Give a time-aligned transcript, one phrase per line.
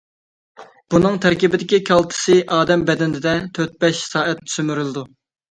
[0.95, 5.07] بۇنىڭ تەركىبىدىكى كالتسىي ئادەم بەدىنىدە تۆت، بەش سائەت سۈمۈرۈلىدۇ.